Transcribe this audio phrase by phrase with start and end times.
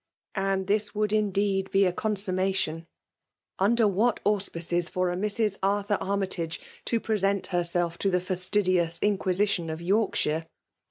[0.33, 2.87] And this' %voald, indeed, be a consummation!
[3.59, 5.59] Undet what auspices for a Mrs.
[5.61, 10.47] Arthur Armytage to' present herself to the fastidious inquisition of Yorkshire!